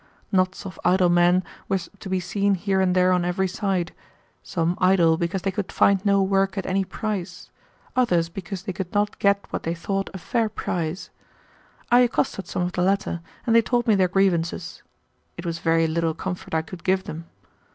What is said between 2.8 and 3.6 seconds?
and there on every